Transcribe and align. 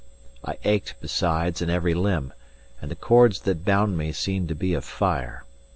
I 0.43 0.57
ached, 0.63 0.95
besides, 0.99 1.61
in 1.61 1.69
every 1.69 1.93
limb, 1.93 2.33
and 2.81 2.89
the 2.89 2.95
cords 2.95 3.41
that 3.41 3.63
bound 3.63 3.99
me 3.99 4.11
seemed 4.13 4.47
to 4.47 4.55
be 4.55 4.73
of 4.73 4.83
fire. 4.83 5.43